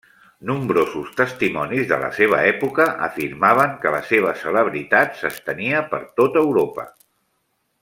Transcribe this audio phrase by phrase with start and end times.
[0.51, 6.89] Nombrosos testimonis de la seva època afirmaven que la seva celebritat s'estenia per tot Europa.